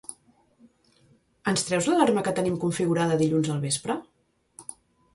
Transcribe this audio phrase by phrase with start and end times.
[1.53, 4.03] Ens treus l'alarma que tenim configurada dilluns al vespre?